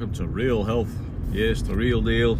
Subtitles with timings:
[0.00, 0.88] Welcome to Real Health.
[1.30, 2.38] Yes, the real deal.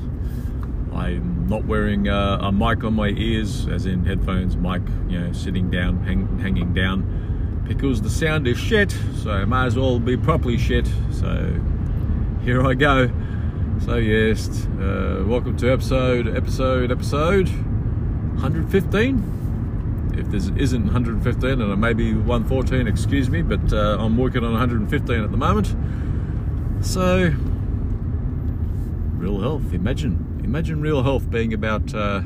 [0.94, 5.30] I'm not wearing uh, a mic on my ears, as in headphones, mic, you know,
[5.32, 8.96] sitting down, hang, hanging down, because the sound is shit.
[9.22, 10.88] So I might as well be properly shit.
[11.12, 11.60] So
[12.42, 13.10] here I go.
[13.84, 19.36] So yes, uh, welcome to episode, episode, episode 115
[20.16, 24.42] if this isn't 115 and it may be 114 excuse me but uh, i'm working
[24.42, 25.76] on 115 at the moment
[26.84, 27.32] so
[29.20, 29.72] real health.
[29.72, 32.22] Imagine imagine real health being about uh,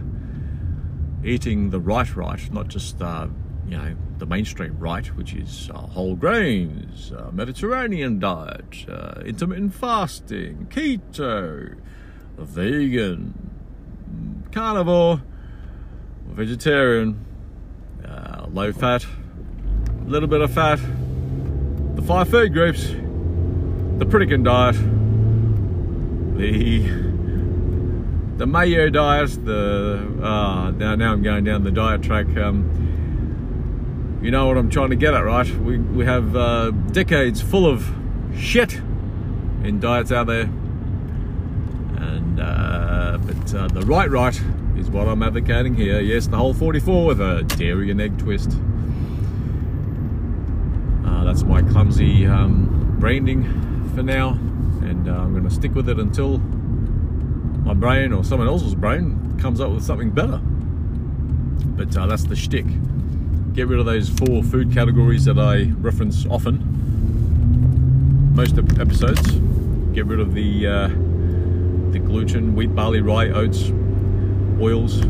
[1.24, 3.26] eating the right right not just uh,
[3.66, 9.74] you know the mainstream right which is uh, whole grains uh, mediterranean diet uh, intermittent
[9.74, 11.76] fasting keto
[12.38, 13.34] vegan
[14.52, 15.20] carnivore
[16.26, 17.24] vegetarian
[18.06, 20.78] uh, low fat, a little bit of fat,
[21.96, 24.76] the five food groups, the Pritikin diet,
[26.34, 26.80] the
[28.36, 32.26] the Mayo diet, the uh, now now I'm going down the diet track.
[32.36, 35.48] Um, you know what I'm trying to get at, right?
[35.58, 37.88] We we have uh, decades full of
[38.36, 38.74] shit
[39.62, 40.48] in diets out there,
[42.00, 44.40] and uh, but uh, the right right
[44.76, 46.00] is what I'm advocating here.
[46.00, 48.58] Yes, the whole 44 with a dairy and egg twist.
[51.06, 53.44] Uh, that's my clumsy um, branding
[53.94, 54.38] for now,
[55.04, 59.38] and uh, I'm going to stick with it until my brain or someone else's brain
[59.38, 60.38] comes up with something better.
[61.76, 62.64] But uh, that's the shtick.
[63.52, 66.62] Get rid of those four food categories that I reference often,
[68.34, 69.30] most episodes.
[69.92, 70.88] Get rid of the uh,
[71.92, 73.70] the gluten, wheat, barley, rye, oats,
[74.60, 75.04] oils,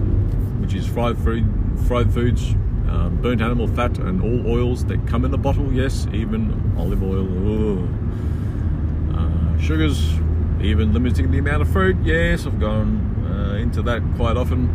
[0.60, 1.46] which is fried food,
[1.86, 2.50] fried foods,
[2.88, 5.72] um, burnt animal fat, and all oils that come in the bottle.
[5.72, 7.88] Yes, even olive oil.
[9.64, 10.12] Sugars,
[10.60, 11.96] even limiting the amount of fruit.
[12.02, 14.68] Yes, I've gone uh, into that quite often.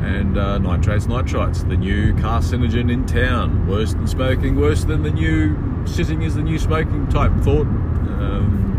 [0.00, 3.66] And uh, nitrates, nitrites, the new carcinogen in town.
[3.66, 7.66] Worse than smoking, worse than the new sitting is the new smoking type thought.
[7.66, 8.78] Um,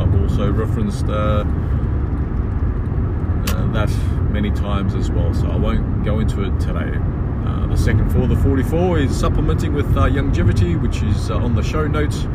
[0.00, 1.44] I've also referenced uh,
[3.74, 3.90] that
[4.30, 6.98] many times as well, so I won't go into it today.
[7.44, 11.54] Uh, the second for the 44 is supplementing with uh, Youngevity, which is uh, on
[11.54, 12.26] the show notes.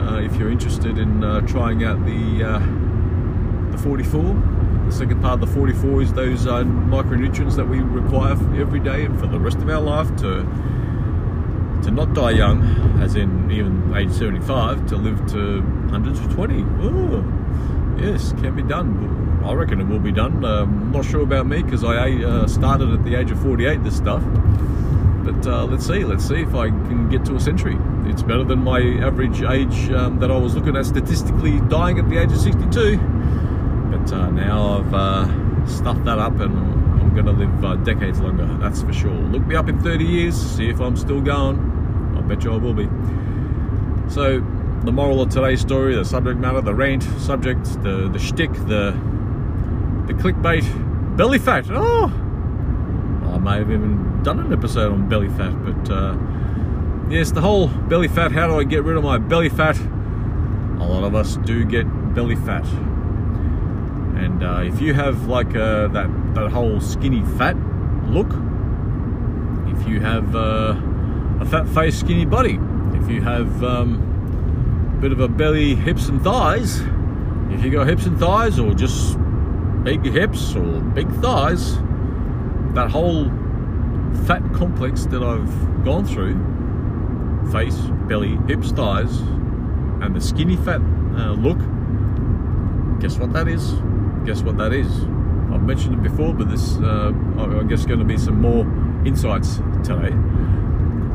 [0.00, 4.22] Uh, if you're interested in uh, trying out the uh, the 44,
[4.86, 9.18] the second part of the 44 is those micronutrients that we require every day and
[9.18, 10.42] for the rest of our life to
[11.82, 12.62] to not die young,
[13.00, 16.64] as in even age 75, to live to 120.
[16.80, 17.24] Oh,
[18.00, 20.44] yes, can be done I reckon it will be done.
[20.44, 23.96] Um, not sure about me because I uh, started at the age of 48 this
[23.96, 24.22] stuff.
[25.28, 27.76] But uh, let's see, let's see if I can get to a century.
[28.06, 32.08] It's better than my average age um, that I was looking at statistically dying at
[32.08, 32.96] the age of 62.
[32.96, 36.56] But uh, now I've uh, stuffed that up and
[36.98, 39.12] I'm going to live uh, decades longer, that's for sure.
[39.12, 41.58] Look me up in 30 years, see if I'm still going.
[42.16, 42.88] I bet you I will be.
[44.10, 44.38] So,
[44.84, 48.98] the moral of today's story, the subject matter, the rant, subject, the, the shtick, the
[50.06, 50.64] the clickbait
[51.18, 51.66] belly fat.
[51.68, 52.06] Oh,
[53.30, 56.14] I may have even done an episode on belly fat, but uh,
[57.08, 58.30] yes, the whole belly fat.
[58.30, 59.80] How do I get rid of my belly fat?
[59.80, 62.66] A lot of us do get belly fat,
[64.22, 67.56] and uh, if you have like uh, that that whole skinny fat
[68.10, 68.28] look,
[69.74, 70.76] if you have uh,
[71.40, 72.58] a fat face, skinny body,
[72.92, 76.82] if you have um, a bit of a belly, hips and thighs,
[77.50, 79.16] if you got hips and thighs, or just
[79.84, 81.76] big hips or big thighs,
[82.74, 83.32] that whole
[84.26, 86.36] fat complex that I've gone through
[87.52, 87.76] face,
[88.08, 89.18] belly, hips, thighs,
[90.00, 91.58] and the skinny fat uh, look
[93.00, 93.74] guess what that is?
[94.24, 94.88] Guess what that is?
[95.52, 98.66] I've mentioned it before, but this, uh, I guess, going to be some more
[99.06, 100.10] insights today.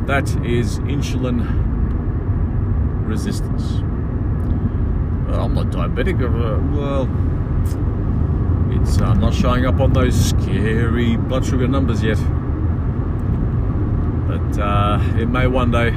[0.07, 1.45] That is insulin
[3.07, 3.79] resistance.
[5.33, 6.21] I'm not diabetic.
[6.21, 7.09] Uh, well,
[8.81, 12.17] it's uh, not showing up on those scary blood sugar numbers yet.
[14.57, 15.89] Uh, it may one day.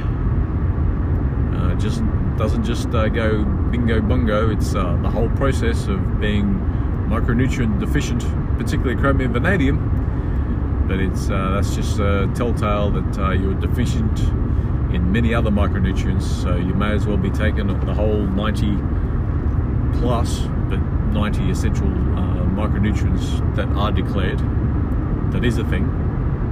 [1.55, 2.01] Uh, just
[2.37, 4.49] doesn't just uh, go bingo bungo.
[4.49, 6.55] It's uh, the whole process of being
[7.07, 8.21] micronutrient deficient,
[8.57, 10.85] particularly chromium vanadium.
[10.87, 14.19] But it's uh, that's just a telltale that you're deficient
[14.93, 16.23] in many other micronutrients.
[16.23, 20.39] So you may as well be taking the whole 90 plus,
[20.69, 24.39] but 90 essential micronutrients that are declared.
[25.31, 25.85] That is a thing.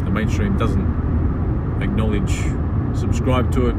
[0.03, 1.04] The mainstream doesn't
[1.81, 2.35] acknowledge,
[2.97, 3.75] subscribe to it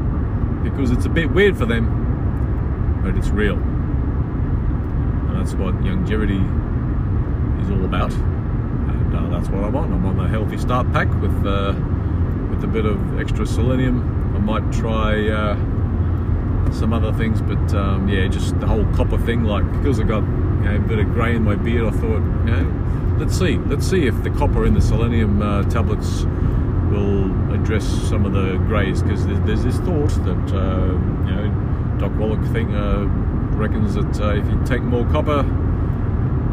[0.63, 3.01] because it's a bit weird for them.
[3.03, 3.55] but it's real.
[3.55, 6.41] And that's what Youngevity
[7.61, 8.13] is all about.
[8.13, 9.93] And uh, that's what I'm on.
[9.93, 11.73] I'm on the healthy start pack with uh,
[12.49, 14.35] with a bit of extra selenium.
[14.35, 15.55] I might try uh,
[16.71, 19.43] some other things, but um, yeah, just the whole copper thing.
[19.43, 22.21] Like because I got you know, a bit of grey in my beard, I thought,
[22.45, 26.25] you know, let's see, let's see if the copper in the selenium uh, tablets
[26.97, 30.87] will address some of the greys because there's, there's, this thought that uh,
[31.27, 33.05] you know Doc Wallach thing uh,
[33.55, 35.43] reckons that uh, if you take more copper,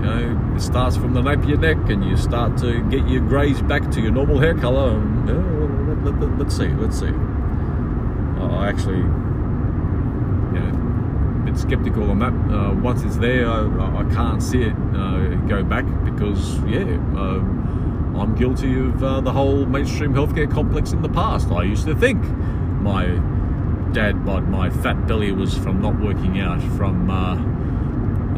[0.00, 3.06] you know it starts from the nape of your neck and you start to get
[3.08, 4.98] your greys back to your normal hair color.
[4.98, 7.06] And, uh, let, us let, see, let's see.
[7.06, 12.34] I actually, you know, a bit skeptical on that.
[12.54, 16.84] Uh, once it's there, I, I can't see it uh, go back because yeah
[18.16, 21.50] I'm guilty of uh, the whole mainstream healthcare complex in the past.
[21.50, 22.22] I used to think
[22.80, 23.06] my
[23.92, 27.34] dad my fat belly was from not working out, from uh,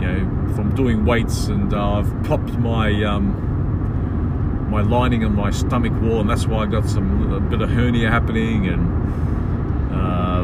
[0.01, 5.51] you know, from doing weights, and uh, I've popped my um, my lining on my
[5.51, 10.43] stomach wall, and that's why I got some a bit of hernia happening, and uh,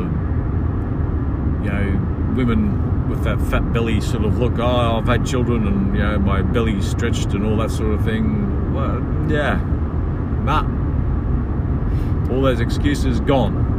[1.64, 4.58] you know, women with that fat belly sort of look.
[4.58, 8.04] Oh, I've had children, and you know, my belly stretched and all that sort of
[8.04, 8.51] thing
[9.28, 9.60] yeah,
[10.44, 10.62] nah.
[12.30, 13.70] All those excuses gone.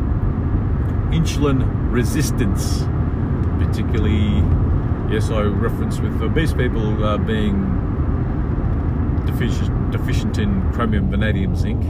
[1.12, 2.84] Insulin resistance,
[3.63, 4.44] particularly,
[5.13, 7.81] yes, I reference with obese people uh, being
[9.25, 11.81] deficient, deficient in chromium, vanadium, zinc.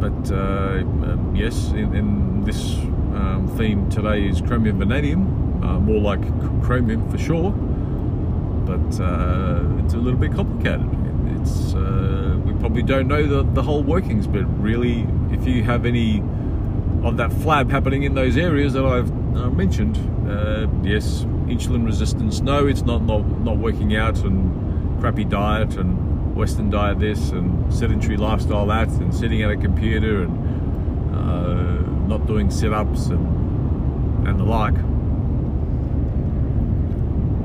[0.00, 2.74] But uh, um, yes, in, in this
[3.14, 6.22] um, theme today is chromium, vanadium, uh, more like
[6.62, 7.52] chromium for sure
[8.66, 10.88] but uh, it's a little bit complicated.
[11.40, 15.86] It's uh, we probably don't know the, the whole workings but really if you have
[15.86, 16.20] any
[17.02, 19.96] of that flab happening in those areas that I've uh, mentioned
[20.28, 26.34] uh, yes insulin resistance no it's not, not not working out and crappy diet and
[26.34, 32.26] western diet this and sedentary lifestyle that and sitting at a computer and uh, not
[32.26, 34.74] doing sit-ups and and the like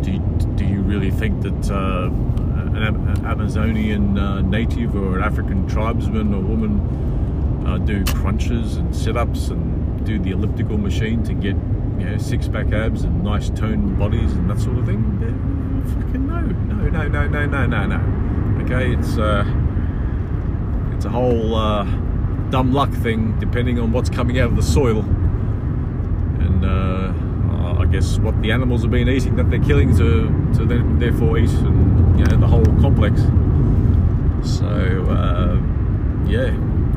[0.09, 5.67] do you, do you really think that uh, an Amazonian uh, native or an African
[5.67, 11.56] tribesman or woman uh, do crunches and sit-ups and do the elliptical machine to get
[12.00, 15.03] you know six-pack abs and nice toned bodies and that sort of thing?
[15.85, 18.63] Fucking no, no, no, no, no, no, no, no.
[18.63, 19.44] Okay, it's uh,
[20.95, 21.83] it's a whole uh,
[22.50, 25.00] dumb luck thing, depending on what's coming out of the soil
[26.39, 26.65] and.
[27.91, 30.27] Guess what the animals have been eating that they're killing to
[30.57, 33.19] to then therefore eat and you know the whole complex.
[34.44, 34.68] So
[35.09, 35.57] uh,
[36.30, 36.53] yeah,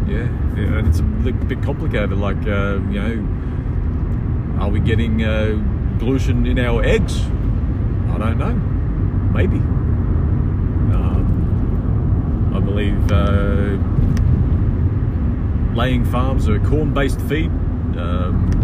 [0.06, 2.12] yeah, yeah, and it's a bit complicated.
[2.18, 5.54] Like uh, you know, are we getting uh,
[5.98, 7.22] gluten in our eggs?
[8.10, 8.52] I don't know.
[9.32, 9.56] Maybe.
[10.94, 13.78] Um, I believe uh,
[15.74, 17.50] laying farms are corn-based feed.
[17.96, 18.61] Um,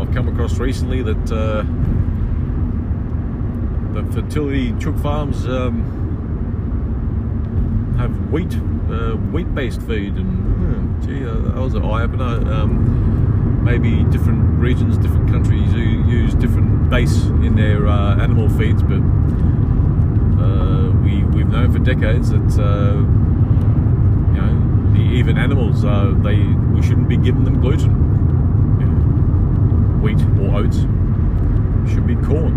[0.00, 1.62] I've come across recently that uh,
[3.92, 5.84] the fertility chook farms um,
[7.98, 8.54] have wheat
[8.90, 14.04] uh, wheat based feed and hmm, gee uh, that was an eye opener um, maybe
[14.04, 19.02] different regions different countries use different base in their uh, animal feeds but
[20.42, 22.94] uh, we, we've known for decades that uh,
[24.32, 25.82] you know even animals
[26.22, 26.38] they
[26.74, 28.09] we shouldn't be giving them gluten
[30.00, 30.80] wheat or oats
[31.92, 32.54] should be corn.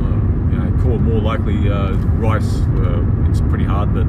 [0.00, 2.60] Uh, you know, corn more likely uh, rice.
[2.60, 4.06] Uh, it's pretty hard, but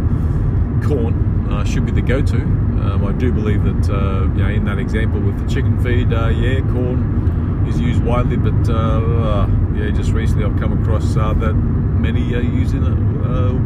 [0.88, 2.42] corn uh, should be the go-to.
[2.42, 6.12] Um, I do believe that uh, you know in that example with the chicken feed,
[6.12, 12.42] yeah, corn is used widely, but yeah, just recently I've come across that many are
[12.42, 12.84] using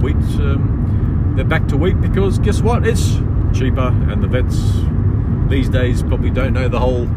[0.02, 0.16] wheat.
[0.40, 2.88] Um, they're back to wheat because guess what?
[2.88, 3.16] It's
[3.54, 4.58] cheaper, and the vets
[5.50, 7.08] these days probably don't know the whole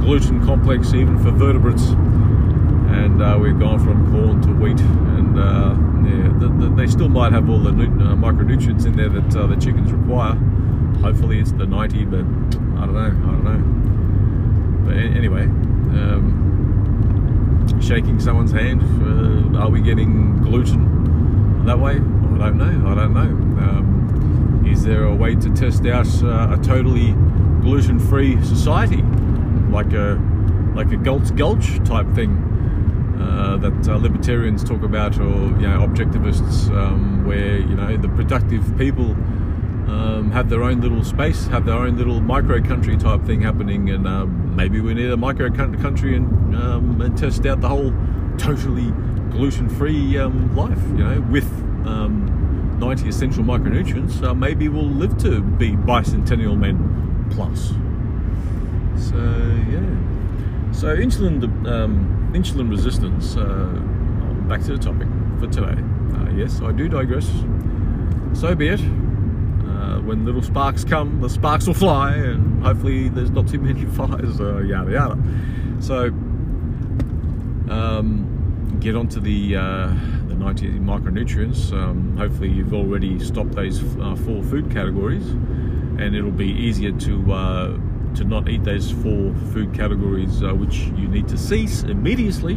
[0.00, 1.88] gluten complex even for vertebrates.
[2.90, 4.80] And uh, we've gone from corn to wheat.
[4.80, 5.76] And uh,
[6.08, 9.46] yeah, the, the, they still might have all the uh, micronutrients in there that uh,
[9.46, 10.34] the chickens require.
[11.02, 14.86] Hopefully it's the 90 but I don't know I don't know.
[14.86, 16.40] But anyway um,
[17.80, 21.92] shaking someone's hand uh, are we getting gluten that way?
[21.92, 23.20] I don't know I don't know.
[23.20, 27.12] Um, is there a way to test out uh, a totally
[27.62, 29.02] gluten-free society
[29.72, 30.20] like a
[30.74, 32.50] like a Galt's Gulch type thing
[33.20, 38.08] uh, that uh, libertarians talk about, or you know, objectivists, um, where you know the
[38.08, 39.10] productive people
[39.90, 43.90] um, have their own little space, have their own little micro country type thing happening,
[43.90, 47.92] and um, maybe we need a micro country and um, and test out the whole
[48.38, 48.90] totally
[49.30, 50.82] gluten-free um, life.
[50.88, 51.50] You know, with
[51.86, 57.72] um, 90 essential micronutrients, uh, maybe we'll live to be bicentennial men plus.
[59.00, 59.16] So
[59.70, 63.36] yeah, so insulin um, insulin resistance.
[63.36, 63.66] Uh,
[64.48, 65.80] back to the topic for today.
[66.14, 67.28] Uh, yes, I do digress.
[68.34, 68.80] So be it
[70.10, 74.40] when little sparks come, the sparks will fly, and hopefully there's not too many fires,
[74.40, 75.18] uh, yada yada.
[75.78, 76.06] So,
[77.70, 79.86] um, get onto the uh,
[80.26, 81.72] the 90 micronutrients.
[81.72, 87.32] Um, hopefully, you've already stopped those uh, four food categories, and it'll be easier to
[87.32, 87.78] uh,
[88.16, 92.54] to not eat those four food categories uh, which you need to cease immediately,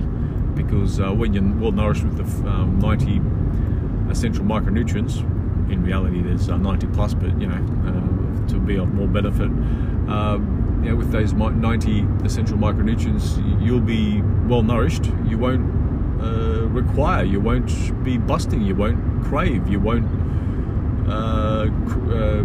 [0.56, 3.22] because uh, when you're well nourished with the um, 90
[4.12, 5.24] essential micronutrients
[5.72, 7.56] in reality there's uh, 90 plus, but you know,
[7.88, 9.50] uh, to be of more benefit.
[10.10, 10.60] Um,
[10.98, 15.06] with those 90 essential micronutrients, you'll be well nourished.
[15.26, 15.64] You won't
[16.22, 20.06] uh, require, you won't be busting, you won't crave, you won't
[21.08, 22.44] uh, uh,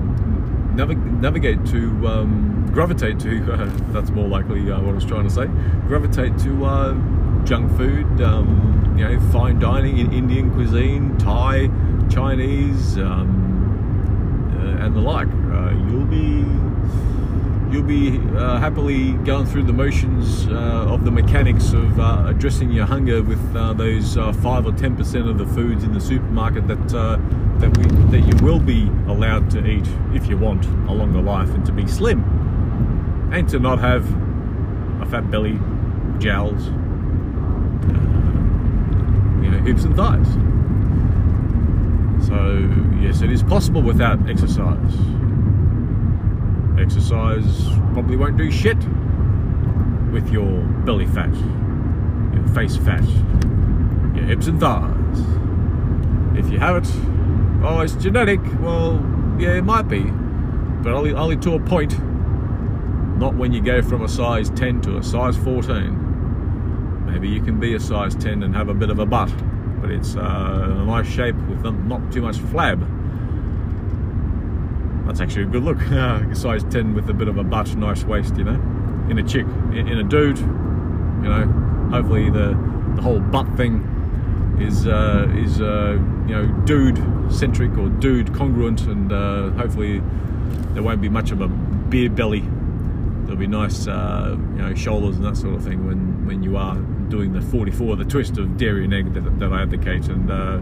[0.79, 3.41] navig navigate to um, gravitate to.
[3.93, 5.47] that's more likely uh, what I was trying to say.
[5.89, 6.67] Gravitate to
[7.45, 11.69] junk food, um, you know, fine dining in Indian cuisine, Thai
[12.11, 15.29] Chinese, um, uh, and the like.
[15.29, 16.45] Uh, you'll be
[17.71, 22.71] you'll be uh, happily going through the motions uh, of the mechanics of uh, addressing
[22.71, 26.67] your hunger with uh, those five or ten percent of the foods in the supermarket
[26.67, 26.89] that
[27.59, 31.51] that we that you will be allowed to eat if you want a longer life
[31.51, 32.23] and to be slim
[33.33, 34.05] and to not have
[35.03, 35.59] a fat belly,
[36.19, 36.67] jowls,
[39.43, 40.29] you know, hips and thighs.
[42.27, 42.59] So,
[43.01, 44.95] yes, it is possible without exercise.
[46.81, 48.79] Exercise probably won't do shit
[50.13, 51.35] with your belly fat,
[52.35, 53.05] your face fat,
[54.15, 55.19] your hips and thighs.
[56.39, 56.89] If you have it,
[57.65, 58.41] oh, it's genetic.
[58.61, 58.95] Well,
[59.39, 60.05] yeah, it might be,
[60.83, 61.99] but only, only to a point.
[63.19, 67.07] Not when you go from a size 10 to a size 14.
[67.07, 69.33] Maybe you can be a size 10 and have a bit of a butt
[69.81, 72.98] but it's uh, a nice shape with not too much flab.
[75.09, 75.81] That's actually a good look.
[76.37, 78.61] size 10 with a bit of a butt, nice waist, you know,
[79.11, 81.47] in a chick, in a dude, you know.
[81.91, 82.49] Hopefully the
[82.95, 85.93] the whole butt thing is uh, is uh,
[86.27, 90.03] you know dude centric or dude congruent, and uh, hopefully
[90.75, 92.45] there won't be much of a beer belly.
[93.23, 96.59] There'll be nice uh, you know shoulders and that sort of thing when when you
[96.59, 96.77] are
[97.09, 100.09] doing the 44, the twist of dairy and egg that, that I advocate.
[100.09, 100.61] And uh,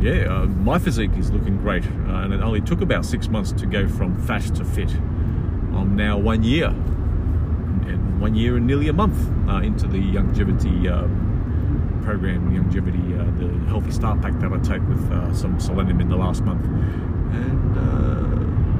[0.00, 1.84] yeah, uh, my physique is looking great.
[1.84, 4.90] Uh, and it only took about six months to go from fat to fit.
[4.90, 10.90] I'm now one year, and one year and nearly a month uh, into the Youngevity
[10.92, 16.00] um, program, Youngevity, uh, the healthy start pack that I take with uh, some selenium
[16.00, 16.64] in the last month.
[16.64, 17.74] And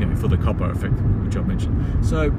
[0.00, 0.94] you know, for the copper effect,
[1.24, 2.04] which I mentioned.
[2.04, 2.32] So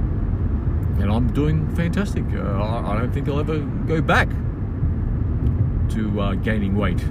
[1.00, 2.24] and I'm doing fantastic.
[2.34, 4.29] Uh, I, don't think I'll ever go back
[5.89, 7.03] to uh, gaining weight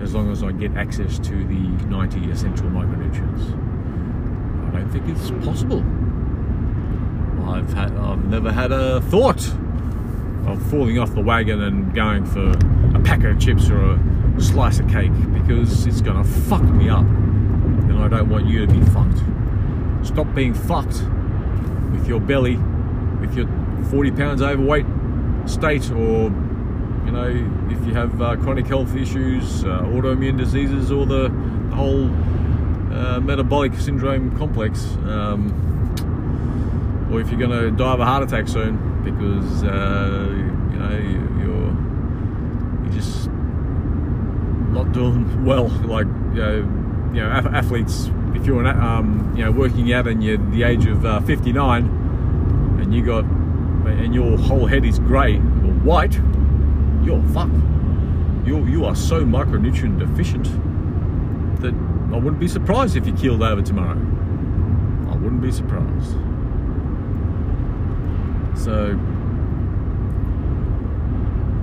[0.00, 3.52] as long as I get access to the 90 essential micronutrients.
[4.68, 5.82] I don't think it's possible.
[7.48, 9.42] I've had, I've never had a thought
[10.46, 12.50] of falling off the wagon and going for
[12.94, 17.04] a pack of chips or a slice of cake because it's gonna fuck me up,
[17.04, 19.18] and I don't want you to be fucked.
[20.06, 21.02] Stop being fucked
[21.92, 22.56] with your belly
[23.20, 23.48] with you're
[23.90, 24.86] 40 pounds overweight
[25.46, 26.30] state or
[27.06, 27.28] you know
[27.70, 31.28] if you have uh, chronic health issues uh, autoimmune diseases or the,
[31.70, 32.06] the whole
[32.92, 35.52] uh, metabolic syndrome complex um,
[37.10, 40.28] or if you're going to die of a heart attack soon because uh,
[40.72, 40.98] you know
[41.38, 43.28] you're you're just
[44.72, 46.56] not doing well like you know,
[47.14, 50.86] you know athletes if you're an, um, you know working out and you're the age
[50.86, 51.86] of uh, 59
[52.80, 53.24] and you got
[53.86, 56.18] and your whole head is grey or white,
[57.06, 57.54] you're fucked.
[58.44, 60.46] You you are so micronutrient deficient
[61.60, 61.74] that
[62.12, 63.98] I wouldn't be surprised if you keeled over tomorrow.
[65.10, 66.12] I wouldn't be surprised.
[68.56, 68.98] So,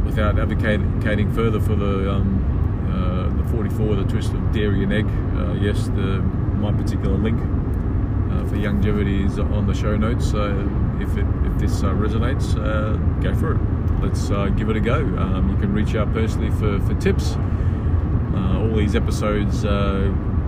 [0.05, 2.49] without advocating further for the um,
[2.89, 6.21] uh, the 44, the twist of dairy and egg, uh, yes, the
[6.63, 10.29] my particular link uh, for Youngevity is on the show notes.
[10.31, 10.69] So
[11.01, 13.82] if it, if this uh, resonates, uh, go for it.
[14.03, 14.97] Let's uh, give it a go.
[14.97, 17.35] Um, you can reach out personally for, for tips.
[18.35, 19.63] Uh, all these episodes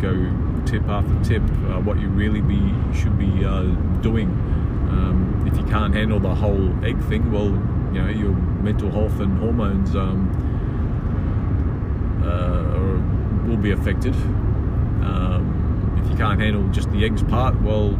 [0.01, 0.11] go
[0.65, 2.59] tip after tip uh, what you really be
[2.93, 3.63] should be uh,
[4.01, 4.29] doing.
[4.89, 7.49] Um, if you can't handle the whole egg thing, well,
[7.93, 10.29] you know your mental health and hormones um,
[12.23, 14.15] uh, will be affected.
[15.03, 17.93] Um, if you can't handle just the eggs part, well,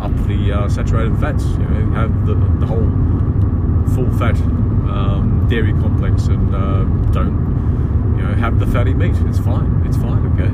[0.00, 1.44] up the uh, saturated fats.
[1.44, 2.90] You know, have the, the whole
[3.94, 4.36] full fat
[4.88, 7.34] um, dairy complex and uh, don't
[8.16, 9.14] you know have the fatty meat.
[9.26, 9.82] It's fine.
[9.86, 10.24] It's fine.
[10.34, 10.50] Okay.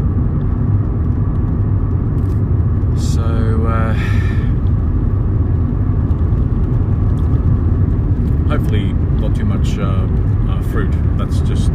[3.00, 3.66] So.
[3.66, 3.94] Uh,
[8.50, 10.08] hopefully not too much uh,
[10.50, 10.90] uh, fruit.
[11.16, 11.70] That's just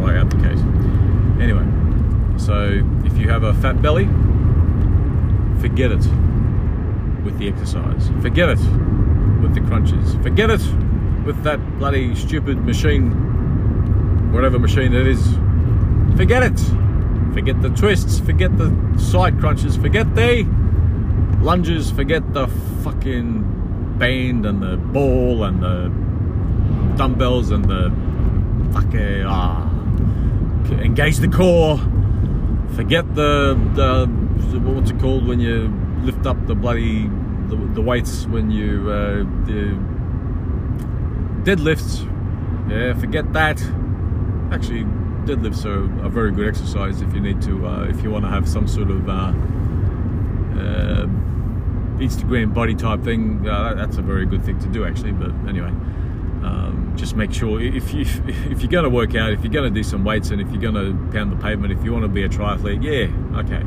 [0.00, 0.58] what I advocate.
[1.38, 1.66] Anyway,
[2.38, 4.06] so if you have a fat belly,
[5.60, 6.04] forget it
[7.22, 8.08] with the exercise.
[8.22, 8.58] Forget it
[9.42, 10.14] with the crunches.
[10.22, 10.62] Forget it
[11.26, 13.10] with that bloody stupid machine,
[14.32, 15.20] whatever machine it is.
[16.16, 16.58] Forget it.
[17.34, 18.20] Forget the twists.
[18.20, 19.76] Forget the side crunches.
[19.76, 20.44] Forget the
[21.42, 21.90] lunges.
[21.90, 22.46] Forget the
[22.84, 27.92] fucking band and the ball and the dumbbells and the
[28.72, 29.68] fucking ah,
[30.80, 31.78] engage the core.
[32.76, 34.06] Forget the the
[34.60, 35.68] what's it called when you
[36.02, 37.08] lift up the bloody
[37.48, 39.76] the, the weights when you uh, the
[41.46, 42.02] deadlifts.
[42.68, 43.62] Yeah, forget that.
[44.52, 44.82] Actually,
[45.24, 48.30] deadlifts are a very good exercise if you need to uh, if you want to
[48.30, 49.12] have some sort of uh,
[50.60, 51.06] uh,
[51.98, 53.48] Instagram body type thing.
[53.48, 55.12] Uh, that's a very good thing to do actually.
[55.12, 55.72] But anyway.
[56.46, 58.02] Um, just make sure if you
[58.52, 60.48] if you're going to work out, if you're going to do some weights, and if
[60.50, 63.64] you're going to pound the pavement, if you want to be a triathlete, yeah, okay,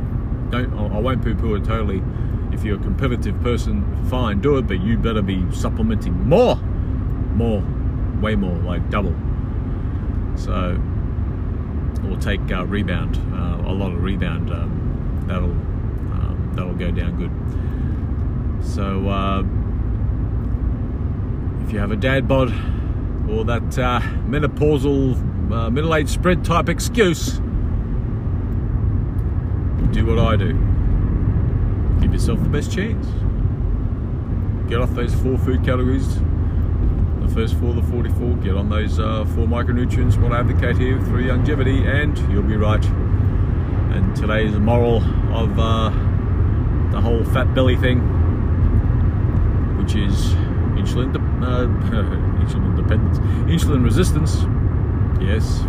[0.50, 2.02] don't I won't poo-poo it totally.
[2.54, 6.58] If you're a competitive person, fine, do it, but you better be supplementing more,
[7.40, 7.64] more,
[8.22, 9.16] way more, like double.
[10.36, 10.80] So,
[12.08, 14.52] or take uh, rebound, uh, a lot of rebound.
[14.52, 18.66] Um, that'll um, that'll go down good.
[18.66, 19.10] So.
[19.10, 19.44] Uh,
[21.70, 22.52] if you have a dad bod
[23.30, 25.14] or that uh, menopausal
[25.52, 27.34] uh, middle-aged spread type excuse,
[29.92, 30.54] do what I do.
[32.02, 33.06] Give yourself the best chance.
[34.68, 36.18] Get off those four food categories.
[37.30, 38.38] The first four, the 44.
[38.38, 40.20] Get on those uh, four micronutrients.
[40.20, 42.84] What I advocate here through Youngevity, and you'll be right.
[43.94, 44.98] And today's the moral
[45.32, 45.90] of uh,
[46.92, 48.00] the whole fat belly thing,
[49.78, 50.34] which is
[50.74, 51.68] insulin, uh,
[52.44, 54.38] insulin dependence, insulin resistance,
[55.22, 55.60] yes,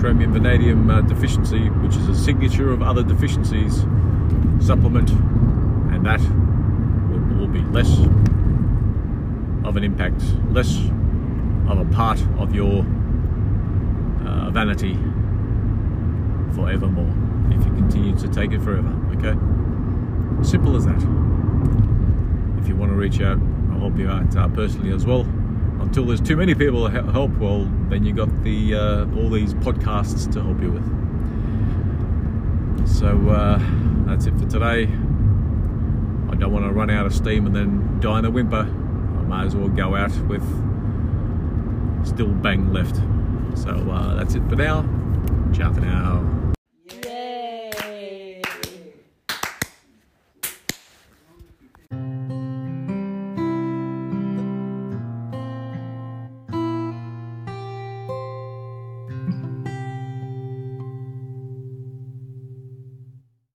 [0.00, 3.86] chromium vanadium uh, deficiency, which is a signature of other deficiencies,
[4.60, 5.08] supplement,
[5.94, 6.20] and that
[7.08, 7.88] will, will be less
[9.64, 10.76] of an impact, less
[11.68, 12.80] of a part of your
[14.26, 14.94] uh, vanity
[16.54, 17.12] forevermore
[17.50, 19.34] if you continue to take it forever, okay?
[20.42, 21.00] Simple as that.
[22.60, 23.38] If you want to reach out,
[23.72, 25.22] I'll help you out uh, personally as well.
[25.80, 29.54] Until there's too many people to help, well, then you've got the uh, all these
[29.54, 30.84] podcasts to help you with.
[32.88, 33.58] So uh,
[34.06, 34.84] that's it for today.
[36.30, 38.66] I don't want to run out of steam and then die in a whimper.
[39.26, 40.44] Might as well go out with
[42.06, 42.96] still bang left.
[43.58, 44.82] So uh, that's it for now.
[45.52, 46.43] Ciao for now.